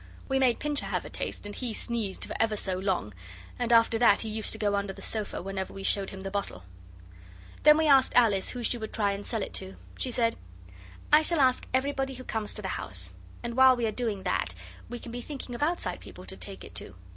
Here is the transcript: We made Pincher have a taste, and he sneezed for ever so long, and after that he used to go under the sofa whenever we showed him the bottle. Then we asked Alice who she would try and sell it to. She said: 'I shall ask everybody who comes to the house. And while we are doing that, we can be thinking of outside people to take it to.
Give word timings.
We 0.27 0.39
made 0.39 0.57
Pincher 0.57 0.87
have 0.87 1.05
a 1.05 1.11
taste, 1.11 1.45
and 1.45 1.53
he 1.53 1.75
sneezed 1.75 2.25
for 2.25 2.33
ever 2.39 2.57
so 2.57 2.73
long, 2.73 3.13
and 3.59 3.71
after 3.71 3.99
that 3.99 4.21
he 4.21 4.29
used 4.29 4.51
to 4.51 4.57
go 4.57 4.73
under 4.75 4.93
the 4.93 4.99
sofa 5.03 5.43
whenever 5.43 5.73
we 5.73 5.83
showed 5.83 6.09
him 6.09 6.23
the 6.23 6.31
bottle. 6.31 6.63
Then 7.61 7.77
we 7.77 7.85
asked 7.87 8.15
Alice 8.15 8.49
who 8.49 8.63
she 8.63 8.79
would 8.79 8.93
try 8.93 9.11
and 9.11 9.23
sell 9.23 9.43
it 9.43 9.53
to. 9.53 9.75
She 9.99 10.09
said: 10.09 10.37
'I 11.13 11.21
shall 11.21 11.39
ask 11.39 11.67
everybody 11.71 12.15
who 12.15 12.23
comes 12.23 12.55
to 12.55 12.63
the 12.63 12.69
house. 12.69 13.11
And 13.43 13.55
while 13.55 13.75
we 13.75 13.85
are 13.85 13.91
doing 13.91 14.23
that, 14.23 14.55
we 14.89 14.97
can 14.97 15.11
be 15.11 15.21
thinking 15.21 15.53
of 15.53 15.61
outside 15.61 15.99
people 15.99 16.25
to 16.25 16.35
take 16.35 16.63
it 16.63 16.73
to. 16.81 16.95